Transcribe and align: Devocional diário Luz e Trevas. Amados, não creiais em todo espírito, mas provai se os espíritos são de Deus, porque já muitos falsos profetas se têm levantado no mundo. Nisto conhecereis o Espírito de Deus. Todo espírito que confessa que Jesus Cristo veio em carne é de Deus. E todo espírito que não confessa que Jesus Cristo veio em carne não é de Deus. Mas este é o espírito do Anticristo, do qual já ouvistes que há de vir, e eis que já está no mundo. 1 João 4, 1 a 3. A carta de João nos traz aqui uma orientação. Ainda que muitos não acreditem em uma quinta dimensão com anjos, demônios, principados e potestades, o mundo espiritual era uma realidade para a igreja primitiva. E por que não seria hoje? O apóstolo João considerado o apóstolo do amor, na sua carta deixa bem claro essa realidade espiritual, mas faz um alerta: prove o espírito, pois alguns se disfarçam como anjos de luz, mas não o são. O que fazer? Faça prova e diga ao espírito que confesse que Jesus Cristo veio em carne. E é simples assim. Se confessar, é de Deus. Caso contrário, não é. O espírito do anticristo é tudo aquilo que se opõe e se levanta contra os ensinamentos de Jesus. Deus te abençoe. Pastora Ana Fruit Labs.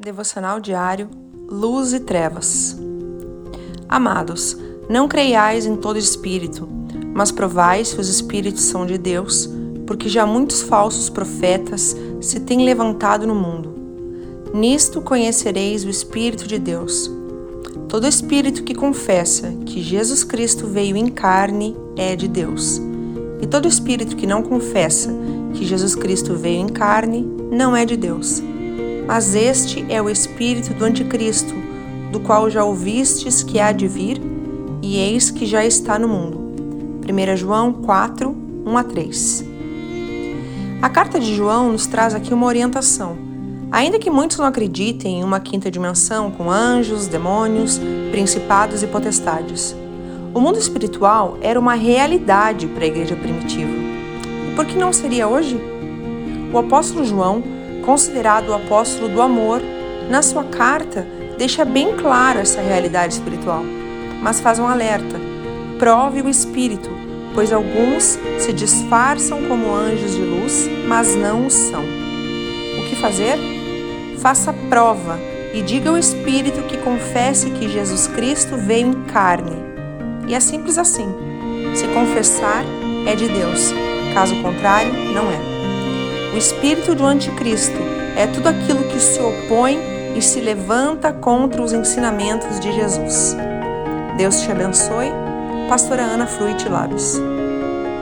Devocional 0.00 0.60
diário 0.60 1.10
Luz 1.50 1.92
e 1.92 1.98
Trevas. 1.98 2.78
Amados, 3.88 4.56
não 4.88 5.08
creiais 5.08 5.66
em 5.66 5.74
todo 5.74 5.98
espírito, 5.98 6.68
mas 7.12 7.32
provai 7.32 7.84
se 7.84 8.00
os 8.00 8.08
espíritos 8.08 8.62
são 8.62 8.86
de 8.86 8.96
Deus, 8.96 9.50
porque 9.88 10.08
já 10.08 10.24
muitos 10.24 10.62
falsos 10.62 11.10
profetas 11.10 11.96
se 12.20 12.38
têm 12.38 12.64
levantado 12.64 13.26
no 13.26 13.34
mundo. 13.34 13.74
Nisto 14.54 15.00
conhecereis 15.00 15.84
o 15.84 15.90
Espírito 15.90 16.46
de 16.46 16.60
Deus. 16.60 17.10
Todo 17.88 18.06
espírito 18.06 18.62
que 18.62 18.76
confessa 18.76 19.52
que 19.66 19.82
Jesus 19.82 20.22
Cristo 20.22 20.68
veio 20.68 20.96
em 20.96 21.08
carne 21.08 21.76
é 21.96 22.14
de 22.14 22.28
Deus. 22.28 22.80
E 23.42 23.48
todo 23.48 23.66
espírito 23.66 24.14
que 24.14 24.28
não 24.28 24.44
confessa 24.44 25.12
que 25.54 25.64
Jesus 25.64 25.96
Cristo 25.96 26.36
veio 26.36 26.60
em 26.60 26.68
carne 26.68 27.26
não 27.50 27.74
é 27.74 27.84
de 27.84 27.96
Deus. 27.96 28.40
Mas 29.08 29.34
este 29.34 29.86
é 29.88 30.02
o 30.02 30.10
espírito 30.10 30.74
do 30.74 30.84
Anticristo, 30.84 31.54
do 32.12 32.20
qual 32.20 32.50
já 32.50 32.62
ouvistes 32.62 33.42
que 33.42 33.58
há 33.58 33.72
de 33.72 33.88
vir, 33.88 34.20
e 34.82 34.98
eis 34.98 35.30
que 35.30 35.46
já 35.46 35.64
está 35.64 35.98
no 35.98 36.06
mundo. 36.06 36.38
1 37.10 37.36
João 37.38 37.72
4, 37.72 38.36
1 38.66 38.76
a 38.76 38.84
3. 38.84 39.44
A 40.82 40.90
carta 40.90 41.18
de 41.18 41.34
João 41.34 41.72
nos 41.72 41.86
traz 41.86 42.14
aqui 42.14 42.34
uma 42.34 42.44
orientação. 42.44 43.16
Ainda 43.72 43.98
que 43.98 44.10
muitos 44.10 44.36
não 44.36 44.44
acreditem 44.44 45.20
em 45.20 45.24
uma 45.24 45.40
quinta 45.40 45.70
dimensão 45.70 46.30
com 46.30 46.50
anjos, 46.50 47.06
demônios, 47.06 47.80
principados 48.10 48.82
e 48.82 48.86
potestades, 48.86 49.74
o 50.34 50.40
mundo 50.40 50.58
espiritual 50.58 51.38
era 51.40 51.58
uma 51.58 51.72
realidade 51.72 52.66
para 52.66 52.84
a 52.84 52.88
igreja 52.88 53.16
primitiva. 53.16 53.72
E 53.72 54.54
por 54.54 54.66
que 54.66 54.76
não 54.76 54.92
seria 54.92 55.26
hoje? 55.26 55.58
O 56.52 56.58
apóstolo 56.58 57.06
João 57.06 57.42
considerado 57.88 58.50
o 58.50 58.54
apóstolo 58.54 59.08
do 59.08 59.22
amor, 59.22 59.62
na 60.10 60.20
sua 60.20 60.44
carta 60.44 61.06
deixa 61.38 61.64
bem 61.64 61.96
claro 61.96 62.38
essa 62.38 62.60
realidade 62.60 63.14
espiritual, 63.14 63.62
mas 64.20 64.40
faz 64.40 64.58
um 64.58 64.66
alerta: 64.66 65.18
prove 65.78 66.20
o 66.20 66.28
espírito, 66.28 66.90
pois 67.34 67.50
alguns 67.50 68.18
se 68.38 68.52
disfarçam 68.52 69.42
como 69.48 69.74
anjos 69.74 70.14
de 70.14 70.20
luz, 70.20 70.68
mas 70.86 71.16
não 71.16 71.46
o 71.46 71.50
são. 71.50 71.82
O 71.82 72.90
que 72.90 72.96
fazer? 72.96 73.38
Faça 74.18 74.52
prova 74.68 75.18
e 75.54 75.62
diga 75.62 75.88
ao 75.88 75.96
espírito 75.96 76.60
que 76.64 76.76
confesse 76.76 77.48
que 77.52 77.70
Jesus 77.70 78.06
Cristo 78.08 78.54
veio 78.58 78.88
em 78.88 79.04
carne. 79.04 79.56
E 80.26 80.34
é 80.34 80.40
simples 80.40 80.76
assim. 80.76 81.08
Se 81.74 81.88
confessar, 81.88 82.64
é 83.06 83.14
de 83.14 83.28
Deus. 83.28 83.72
Caso 84.12 84.34
contrário, 84.42 84.92
não 85.14 85.30
é. 85.30 85.47
O 86.32 86.36
espírito 86.36 86.94
do 86.94 87.04
anticristo 87.04 87.78
é 88.16 88.26
tudo 88.26 88.48
aquilo 88.48 88.84
que 88.84 89.00
se 89.00 89.20
opõe 89.20 89.78
e 90.16 90.22
se 90.22 90.40
levanta 90.40 91.12
contra 91.12 91.62
os 91.62 91.72
ensinamentos 91.72 92.60
de 92.60 92.72
Jesus. 92.72 93.36
Deus 94.16 94.40
te 94.40 94.50
abençoe. 94.50 95.10
Pastora 95.68 96.02
Ana 96.02 96.26
Fruit 96.26 96.68
Labs. 96.68 97.20